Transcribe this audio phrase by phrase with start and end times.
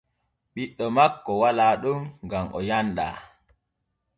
[0.53, 1.99] Ɓiɗɗo makko walaa ɗon
[2.29, 3.15] gam o yanɗaa.